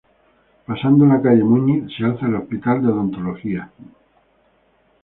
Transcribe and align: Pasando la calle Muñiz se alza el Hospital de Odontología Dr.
Pasando 0.65 1.05
la 1.05 1.21
calle 1.21 1.43
Muñiz 1.43 1.93
se 1.95 2.03
alza 2.05 2.25
el 2.25 2.33
Hospital 2.33 2.81
de 2.81 2.87
Odontología 2.91 3.71
Dr. 3.77 3.91